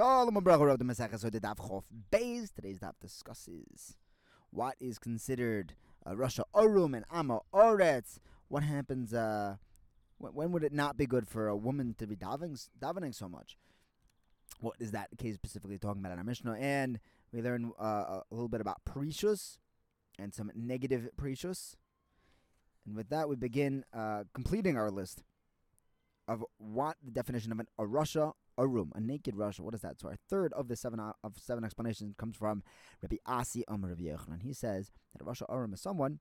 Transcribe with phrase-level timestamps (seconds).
[0.00, 2.54] Shalom Abracha of the Maseches the Daf Chof Beis.
[2.54, 3.98] Today's daf discusses
[4.48, 5.74] what is considered
[6.06, 8.18] a Rasha Arum and Ama Oretz.
[8.48, 9.12] What happens?
[9.12, 9.56] Uh,
[10.16, 13.28] when, when would it not be good for a woman to be davening, davening so
[13.28, 13.58] much?
[14.60, 16.56] What is that case specifically talking about in our Mishnah?
[16.58, 16.98] And
[17.30, 19.58] we learn uh, a little bit about Perishus
[20.18, 21.74] and some negative Perishus.
[22.86, 25.24] And with that, we begin uh, completing our list
[26.26, 29.60] of what the definition of an a Rasha a room, a naked Rasha.
[29.60, 29.98] What is that?
[29.98, 32.62] So our third of the seven uh, of seven explanations comes from
[33.02, 34.42] Rabbi Asi Amr Rabbi Yochanan.
[34.42, 36.20] He says that a Rasha Arum is someone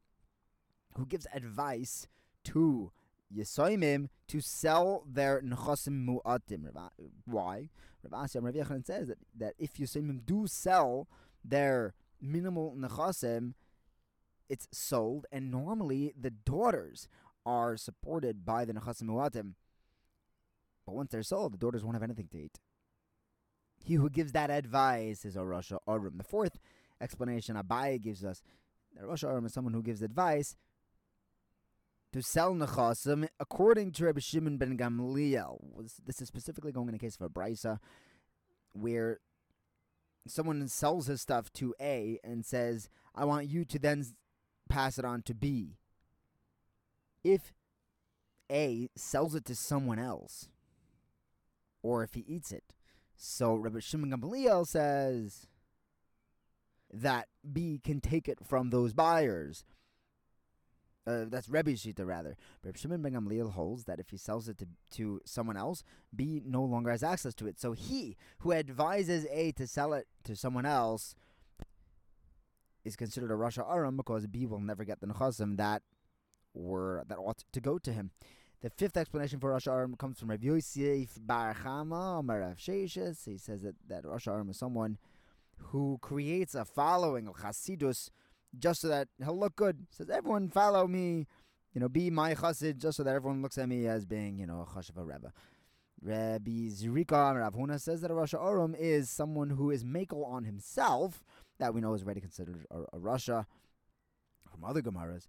[0.96, 2.08] who gives advice
[2.46, 2.92] to
[3.36, 6.70] Yisoimim to sell their Nechasim Mu'atim.
[7.26, 7.70] Why?
[8.04, 11.08] Rabbi Asi Amr Rabbi Yochanan says that, that if Yisoimim do sell
[11.44, 13.54] their minimal Nechasim,
[14.48, 17.08] it's sold, and normally the daughters
[17.46, 19.56] are supported by the Nechasim Mu'atim.
[20.90, 22.60] But once they're sold, the daughters won't have anything to eat.
[23.84, 26.18] He who gives that advice is a Rasha Arum.
[26.18, 26.58] The fourth
[27.00, 28.42] explanation Abaye gives us
[28.96, 30.56] that Rasha Arum is someone who gives advice
[32.12, 35.60] to sell nechasim according to Rabbi Shimon ben Gamliel.
[36.08, 37.78] This is specifically going in the case of a brisa
[38.74, 39.20] where
[40.26, 44.06] someone sells his stuff to A and says, "I want you to then
[44.70, 45.78] pass it on to B."
[47.24, 47.54] If
[48.52, 50.50] A sells it to someone else,
[51.82, 52.64] or if he eats it.
[53.16, 55.48] So Rabbi Shimon Gamliel says
[56.92, 59.66] that B can take it from those buyers.
[61.08, 62.38] Uh, that's Rebbe's Shita, rather.
[62.64, 65.84] Rabbi Shimon ben Gamliel holds that if he sells it to, to someone else,
[66.16, 67.60] B no longer has access to it.
[67.60, 71.16] So he, who advises A to sell it to someone else,
[72.86, 75.82] is considered a Rasha Arum because B will never get the Nechasim that
[76.54, 78.12] were that ought to go to him.
[78.62, 83.26] The fifth explanation for Rosh Aram comes from Rav Yosef Bar Chama, Rav Sheshes.
[83.26, 84.98] He says that, that Rosh Aram is someone
[85.58, 88.10] who creates a following of Chasidus
[88.58, 89.78] just so that he'll look good.
[89.90, 91.26] He says, everyone follow me,
[91.74, 94.46] you know, be my chassid, just so that everyone looks at me as being, you
[94.46, 95.32] know, a chashiv a rebbe.
[96.02, 100.46] Rabbi Zrika Rav Huna says that a Rasha Arum is someone who is makel on
[100.46, 101.24] himself,
[101.60, 103.46] that we know is already considered a, a Rasha
[104.50, 105.28] from other Gemaras.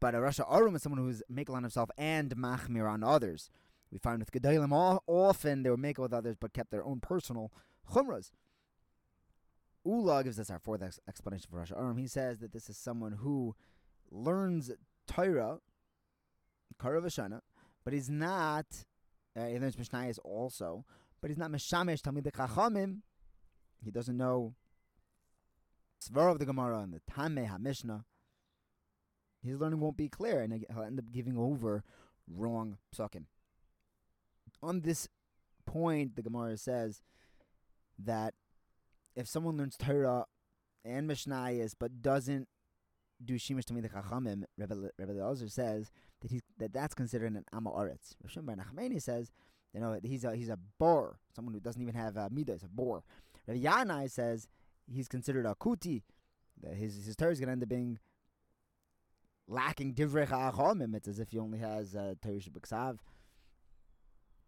[0.00, 3.50] But a Rasha Arum is someone who's makel on himself and machmir on others.
[3.92, 7.52] We find with Gedolim often they were makel with others but kept their own personal
[7.92, 8.30] chumras.
[9.84, 11.98] Ula gives us our fourth ex- explanation for Rasha Arum.
[11.98, 13.54] He says that this is someone who
[14.10, 14.70] learns
[15.06, 15.58] Torah,
[16.78, 17.40] Karavashana,
[17.84, 18.66] but he's not,
[19.36, 20.84] uh, he learns Mishnayos also,
[21.20, 23.00] but he's not Meshamesh Talmid Chachamim.
[23.82, 24.54] He doesn't know
[26.02, 28.04] Svar of the Gemara and the Tameh HaMishnah
[29.42, 31.82] his learning won't be clear, and he'll end up giving over
[32.28, 33.24] wrong psukim.
[34.62, 35.08] On this
[35.66, 37.02] point, the Gemara says
[37.98, 38.34] that
[39.16, 40.26] if someone learns Torah
[40.84, 42.48] and Mishnayos but doesn't
[43.24, 45.90] do Shimish to the Chachamim, Rebbe Elazar says
[46.20, 48.14] that he's that that's considered an Amaretz.
[48.22, 49.30] Rav Shimon Nachmani says,
[49.74, 52.68] you know, he's a he's a bor, someone who doesn't even have a midas, a
[52.68, 53.02] bor.
[53.46, 54.48] Rav Yanai says
[54.86, 56.02] he's considered a kuti.
[56.62, 57.98] That his his Torah is going to end up being
[59.50, 60.94] lacking divrei chachomim.
[60.94, 62.98] It's as if he only has uh, Torah B'Ksav.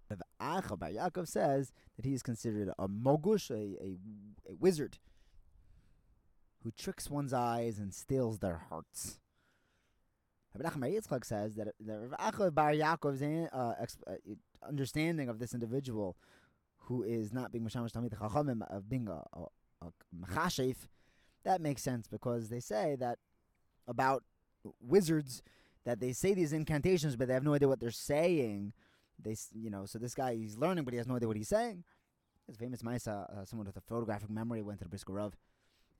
[0.08, 3.96] The Acha Bar Yaakov says that he is considered a mogush, a, a,
[4.50, 4.98] a wizard,
[6.62, 9.18] who tricks one's eyes and steals their hearts.
[10.54, 14.12] Rabbi Nachman Yitzchak says that the Acha Bar Yaakov's uh, uh,
[14.68, 16.16] understanding of this individual,
[16.76, 19.46] who is not being mashamish talmid chachamim of being a, a,
[19.80, 20.76] a machashef,
[21.44, 23.18] that makes sense because they say that
[23.88, 24.24] about
[24.80, 25.42] wizards
[25.84, 28.72] that they say these incantations, but they have no idea what they're saying.
[29.22, 31.48] They, you know, so this guy he's learning, but he has no idea what he's
[31.48, 31.84] saying.
[32.48, 35.36] It's famous Maisa, uh, someone with a photographic memory went to the Brisker Rav,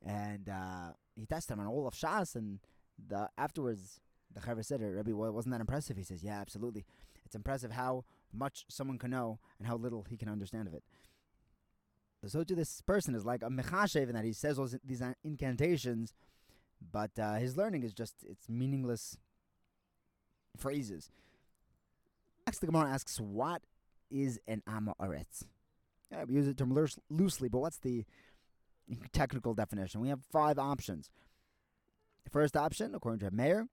[0.05, 2.59] and uh, he tested him on all of Shas, and
[3.09, 4.01] the afterwards
[4.34, 5.97] the Chaver said, Rabbi, well, wasn't that impressive?
[5.97, 6.84] He says, yeah, absolutely.
[7.25, 10.83] It's impressive how much someone can know and how little he can understand of it.
[12.27, 16.15] So to this person is like a mechashef in that he says all these incantations,
[16.91, 19.19] but uh, his learning is just it's meaningless
[20.57, 21.11] phrases.
[22.47, 23.63] Next, the Gemara asks, "What
[24.11, 25.45] is an Amoretz?"
[26.11, 26.77] Yeah, we use the term
[27.09, 28.05] loosely, but what's the
[29.13, 30.01] technical definition?
[30.01, 31.11] We have five options.
[32.25, 33.69] The first option, according to Meir,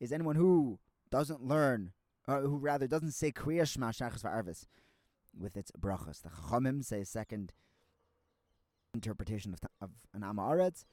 [0.00, 0.78] is anyone who
[1.10, 1.92] doesn't learn,
[2.26, 4.66] or who rather doesn't say Kriya Shema Shachas Va'arvis
[5.38, 6.22] with its brachas.
[6.22, 7.52] The Chachamim say second
[8.92, 10.84] interpretation of, of an Amoretz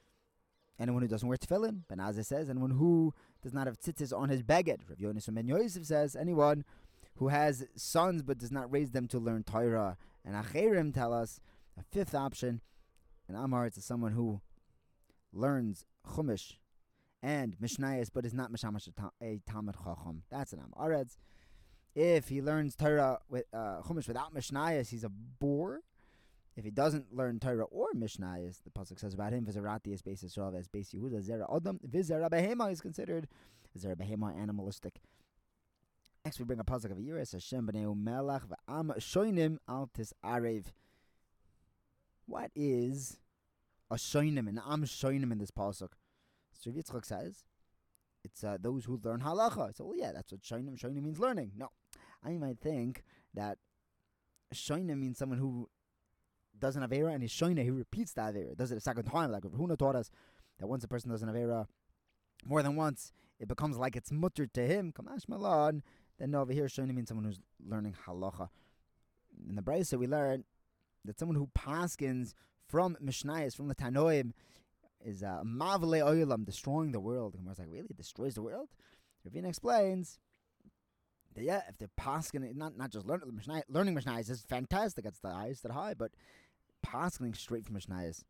[0.78, 1.82] anyone who doesn't wear tefillin.
[1.88, 4.80] Ben Azai says anyone who does not have tzitzis on his beged.
[4.88, 6.64] Rav Yonis Ben Yosef says anyone
[7.16, 9.96] who has sons but does not raise them to learn Torah.
[10.24, 11.40] And Acherim tell us
[11.78, 12.60] A fifth option,
[13.28, 14.40] an Amaretz is someone who
[15.32, 16.54] learns Chumash
[17.22, 18.88] and Mishnayos, but is not Mishamash
[19.20, 20.22] a Talmud Chacham.
[20.30, 21.16] That's an Amaretz.
[21.94, 25.82] If he learns Torah with uh, Chumash without Mishnayos, he's a bore.
[26.56, 30.36] If he doesn't learn Torah or Mishnayos, the pasuk says about him, "Vizarati is basis
[30.36, 33.26] Rav as base Yehuda Zera Adam Vizera Behema is considered
[33.78, 35.00] Zera Behema animalistic."
[36.24, 40.66] Next, we bring a pasuk of Yiras Hashem b'nei Melach v'Am Shoinim Altis Arev.
[42.26, 43.18] What is
[43.90, 45.92] a Shoinim and Am Shoinim in this pasuk?
[46.52, 47.44] So Yitzchak says
[48.24, 49.74] it's uh, those who learn halacha.
[49.74, 50.78] So well, yeah, that's what Shoinim.
[50.78, 51.52] Shoinim means learning.
[51.56, 51.70] No,
[52.22, 53.02] I might think
[53.34, 53.58] that
[54.54, 55.68] Shoinim means someone who
[56.58, 58.56] does an Avera and he's Shoina, he repeats that Avera.
[58.56, 59.32] Does it a second time.
[59.32, 60.10] Like Huna taught us
[60.58, 61.66] that once a person does an Avera
[62.44, 64.92] more than once, it becomes like it's mutter to him.
[64.92, 65.82] Kamash Malon.
[66.18, 68.48] Then over here, Shoina means someone who's learning halacha.
[69.48, 70.44] In the Brisa, we learn
[71.04, 72.34] that someone who paskins
[72.68, 74.32] from Mishnayos, from the Tanoim,
[75.04, 77.34] is uh, Mavle Oilam, destroying the world.
[77.44, 77.90] Was like, really?
[77.96, 78.68] Destroys the world?
[79.26, 80.18] Ravina explains
[81.34, 85.20] that, yeah, if they're pasking, not, not just learning Mishnayos, learning Mishnayos is fantastic, it's
[85.20, 86.12] the highest at high, but
[86.82, 88.24] pasking straight from Mishnayos,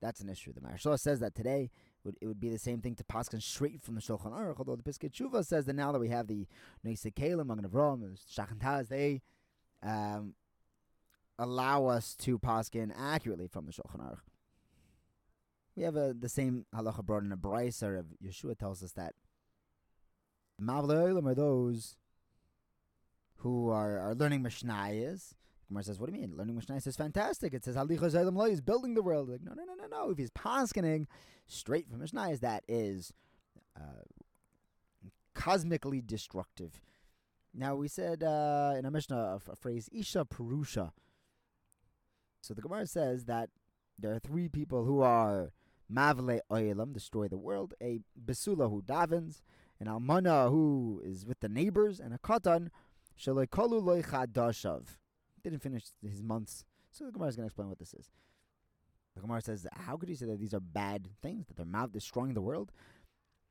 [0.00, 0.52] that's an issue.
[0.52, 1.70] The Maharshala says that today
[2.20, 4.82] it would be the same thing to paskin straight from the Shulchan Aruch, although the
[4.82, 6.46] Piskei Tshuva says that now that we have the
[6.84, 9.22] Nosei Keilim, Magen Avram, Shach and Taz, they
[9.82, 10.34] um,
[11.38, 14.20] allow us to paskin accurately from the Shulchan Aruch.
[15.74, 19.14] We have a, the same halacha brought in a brisa of Yeshua tells us that
[20.60, 21.96] Mavle are those
[23.38, 25.34] who are, are learning Mishnayos.
[25.68, 26.36] Gemara says, "What do you mean?
[26.36, 29.28] Learning Mishnayos is fantastic." It says Halicha Zaylam is building the world.
[29.28, 30.10] Like, no, no, no, no, no.
[30.10, 31.06] If he's paskening
[31.46, 33.12] straight from Mishnayos, that is
[33.76, 34.04] uh,
[35.34, 36.80] cosmically destructive.
[37.54, 40.92] Now we said uh, in a Mishnah a, phrase Isha Purusha.
[42.42, 43.50] So the Gemara says that
[43.98, 45.52] there are three people who are
[45.92, 49.40] Mavle Oilam, destroy the world, a Besula who davens,
[49.80, 52.68] an Almana who is with the neighbors, and a Katan,
[53.18, 54.98] Shalekolu Loy Chadashav.
[55.46, 56.64] Didn't finish his months.
[56.90, 58.10] So the Gemara is going to explain what this is.
[59.14, 61.92] The Gemara says, How could you say that these are bad things, that they're mouth
[61.92, 62.72] destroying the world?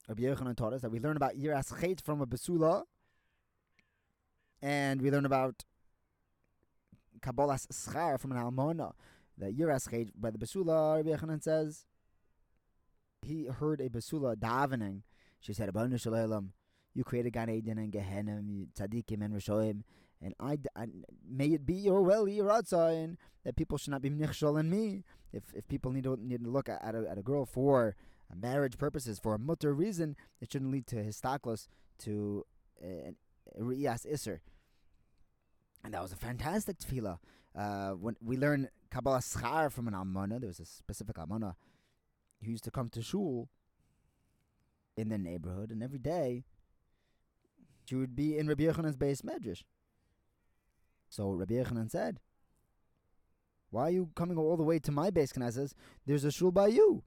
[0.10, 2.84] Rabbi Yochanan taught us that we learn about Yiras Chet from a Besula,
[4.62, 5.64] and we learn about
[7.22, 8.92] Kabbalas Schar from an Almona.
[9.38, 11.86] That Yiras Chet by the Besula, Rabbi Yochanan says,
[13.22, 15.04] he heard a basula davening.
[15.40, 16.50] She said, "Ribono Shel Olam,
[16.94, 18.42] you created Gan Eden and Gehenna,
[18.76, 19.84] tzaddikim and rishoim,
[20.26, 20.88] and I, I,
[21.30, 25.04] may it be your your and that people should not be nichshol in me.
[25.32, 27.96] If if people need to need to look at, at, a, at a girl for
[28.36, 31.68] marriage purposes, for a mutter reason, it shouldn't lead to histaklos,
[32.00, 32.44] to
[32.84, 33.12] uh,
[33.62, 34.42] riyas iser.
[35.84, 37.20] And that was a fantastic tefillah.
[37.56, 41.54] Uh, when we learn Kabbalah schar from an almana, there was a specific almana
[42.44, 43.48] who used to come to shul
[44.98, 46.46] in the neighborhood, and every day
[47.86, 49.62] she would be in Rabbi Yochanan's beis medrash.
[51.16, 52.20] So Rabbi Yochanan said,
[53.70, 55.72] "Why are you coming all the way to my beis?" Knesset?
[56.06, 57.04] There's a shul by you.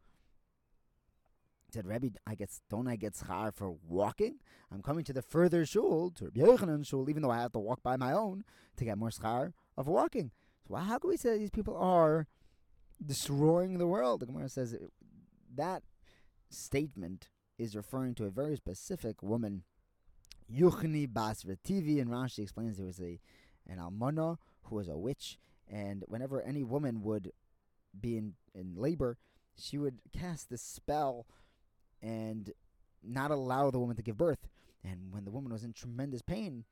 [1.66, 4.36] He said, Rabbi, I get don't I get schar for walking?
[4.72, 7.58] I'm coming to the further shul, to Rabbi Yochanan's shul, even though I have to
[7.58, 8.44] walk by my own
[8.78, 10.30] to get more schar of walking.
[10.66, 12.26] So how can we say these people are
[13.04, 14.20] destroying the world?
[14.20, 14.74] The Gemara says
[15.54, 15.82] that
[16.48, 19.64] statement is referring to a very specific woman,
[20.50, 23.20] Yuchni Bas Retivi, and Rashi explains there was a
[23.68, 27.32] an almana who was a witch, and whenever any woman would
[27.98, 29.18] be in, in labor,
[29.56, 31.26] she would cast this spell
[32.00, 32.52] and
[33.02, 34.48] not allow the woman to give birth.
[34.84, 36.64] And when the woman was in tremendous pain,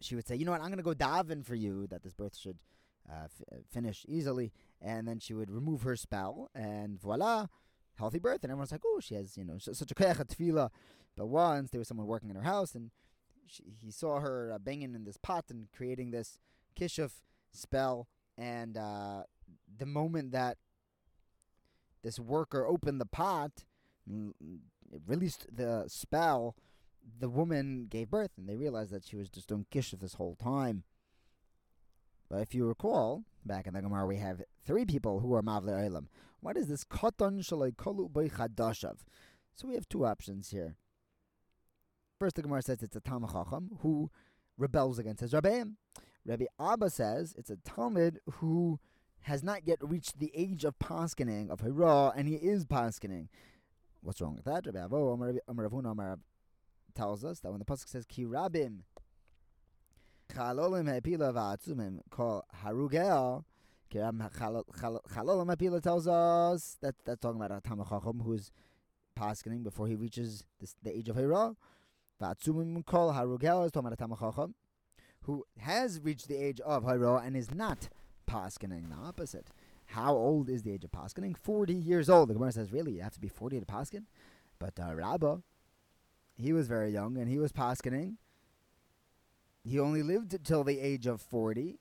[0.00, 0.60] she would say, "You know what?
[0.60, 2.58] I'm going to go daven for you that this birth should
[3.08, 7.46] uh, f- uh, finish easily." And then she would remove her spell, and voila,
[7.96, 8.42] healthy birth.
[8.42, 10.70] And everyone's like, "Oh, she has you know such a kecha tefillah."
[11.16, 12.90] But once there was someone working in her house, and
[13.48, 16.38] she, he saw her uh, banging in this pot and creating this
[16.78, 17.12] kishuf
[17.52, 18.08] spell.
[18.36, 19.22] And uh,
[19.78, 20.58] the moment that
[22.02, 23.64] this worker opened the pot,
[24.08, 26.54] it released the spell,
[27.18, 30.36] the woman gave birth, and they realized that she was just doing kishuf this whole
[30.36, 30.84] time.
[32.30, 35.70] But if you recall, back in the Gemara, we have three people who are Mavle
[35.70, 36.06] Eilam.
[36.40, 38.98] What is this Katan Shalai Kolu Chadashav?
[39.54, 40.76] So we have two options here.
[42.18, 44.10] First, the Gemara says it's a Talmud Chacham who
[44.56, 45.74] rebels against his Rabbeim.
[46.26, 48.80] Rabbi Abba says it's a Talmud who
[49.20, 53.28] has not yet reached the age of paskening, of Hira, and he is paskening.
[54.00, 54.66] What's wrong with that?
[54.66, 56.18] Rabbi Avo Amar Rav Huna Amar
[56.94, 58.78] tells us that when the pasuk says Ki Rabim,
[60.28, 63.44] Chalolim ha'pila va'atzumim call harugel.
[63.92, 68.50] Chalolim ha'pila tells us that that's talking about a Tamachachim who's
[69.16, 71.54] paskening before he reaches this, the age of Hira.
[75.22, 77.88] Who has reached the age of Hira and is not
[78.28, 78.88] paskening.
[78.90, 79.48] The opposite.
[79.86, 81.34] How old is the age of paskening?
[81.34, 82.28] 40 years old.
[82.28, 84.04] The Gemara says, really, you have to be 40 to pasken?
[84.58, 85.36] But uh,
[86.36, 88.16] he was very young and he was paskening.
[89.64, 91.78] He only lived till the age of 40.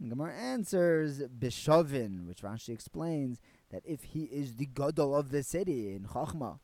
[0.00, 5.42] And Gemara answers Bishovin, which Rashi explains that if he is the gadol of the
[5.42, 6.58] city in Chachma,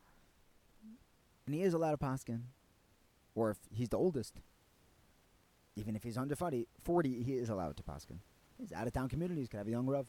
[1.45, 2.41] and he is allowed to paskin,
[3.41, 4.35] or if he's the oldest,
[5.75, 8.19] even if he's under 40, 40 he is allowed to paskin.
[8.59, 10.05] He's out of town communities, can have a young Rav.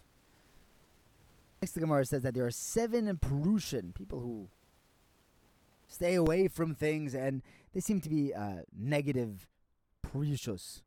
[1.63, 4.49] Next, the Gemara says that there are seven in Perushin, people who
[5.89, 7.41] stay away from things, and
[7.73, 9.49] they seem to be uh, negative
[10.07, 10.83] Perushos.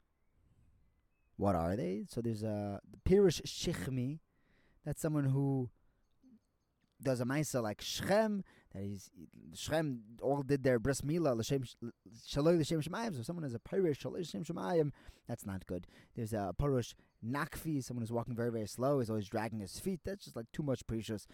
[1.37, 2.05] What are they?
[2.07, 4.19] So there's a uh, Pirush Shichmi,
[4.85, 5.69] that's someone who
[7.05, 8.43] does a Maisa like Shechem,
[8.73, 9.09] that he's
[9.53, 11.63] Shechem all did their bris mila l'shem
[12.27, 13.15] shaloi l'shem shemayim.
[13.15, 14.91] So someone has a pirush shaloi l'shem shemayim,
[15.27, 15.87] that's not good.
[16.15, 16.93] There's a parush
[17.25, 20.01] nakfi, someone who's walking very very slow, he's always dragging his feet.
[20.03, 21.25] That's just like too much perishus.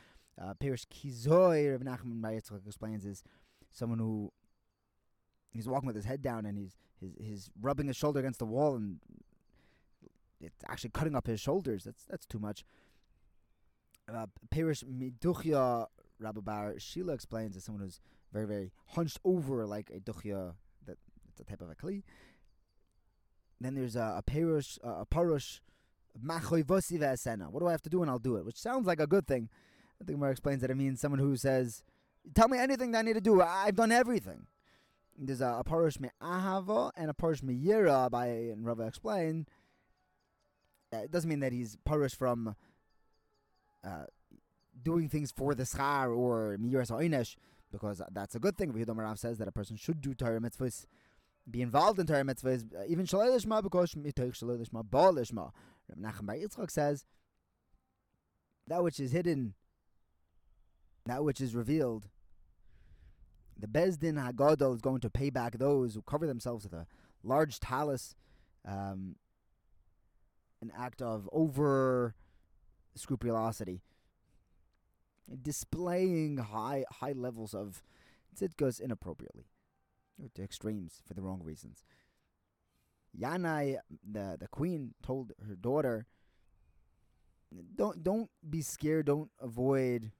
[0.42, 3.24] Uh, pirush kizoi, Rav Nachman Yitzchak explains is
[3.72, 4.32] someone who
[5.51, 8.46] he's walking with his head down and he's his he's rubbing his shoulder against the
[8.46, 9.00] wall and
[10.40, 11.84] it's actually cutting up his shoulders.
[11.84, 12.63] That's that's too much.
[14.13, 15.88] Uh, Perish Miduchya
[16.20, 18.00] Rabbi Bar Shila explains as someone who's
[18.32, 20.53] very, very hunched over like a duchya,
[20.86, 20.98] that
[21.30, 22.03] it's a type of a kli.
[23.60, 24.41] Then there's a, a
[24.84, 25.62] uh, a parush,
[26.24, 28.46] machoy vosi What do I have to do and I'll do it?
[28.46, 29.50] Which sounds like a good thing.
[30.01, 31.84] I think Mar explains that it means someone who says,
[32.34, 33.41] "Tell me anything that I need to do.
[33.41, 34.48] I've done everything."
[35.18, 38.10] There's a, a parush me ahava and a parush me yira.
[38.10, 39.48] Abaye and Rava explained.
[40.94, 42.56] Uh, it doesn't mean that he's parush from.
[43.84, 44.06] Uh,
[44.84, 47.36] doing things for the schar or miras oinesh,
[47.72, 48.72] because that's a good thing.
[48.74, 50.86] Yehuda Marav says that a person should do Torah mitzvahs,
[51.50, 55.52] be involved in Torah mitzvahs, uh, even shalei because mitoich shalei lishma, bal lishma.
[56.00, 57.06] Nachum Bar Yitzchak says
[58.68, 59.56] that which is hidden,
[61.06, 62.08] that which is revealed.
[63.58, 66.88] The Beis Din Hagadol is going to pay back those who cover themselves with a
[67.24, 68.16] large tallis,
[68.66, 69.16] um,
[70.62, 72.16] an act of over
[72.96, 73.82] scrupulosity
[75.42, 77.84] displaying high high levels of
[78.36, 79.46] tzidkos inappropriately,
[80.36, 81.84] to extremes for the wrong reasons.
[83.18, 83.78] Yanai,
[84.10, 86.08] the the queen, told her daughter,
[87.76, 89.06] "Don't don't be scared.
[89.08, 90.12] Don't avoid.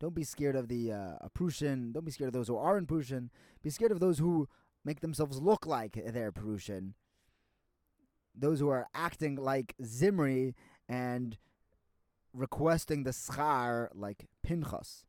[0.00, 1.92] Don't be scared of the uh, Perushin.
[1.92, 3.30] Don't be scared of those who are in Perushin.
[3.62, 4.48] Be scared of those who
[4.84, 6.92] make themselves look like they're Perushin.
[8.32, 10.54] Those who are acting like Zimri
[10.88, 11.36] and
[12.32, 15.04] requesting the schar like Pinchas.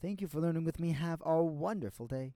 [0.00, 0.92] Thank you for learning with me.
[0.92, 2.34] Have a wonderful day.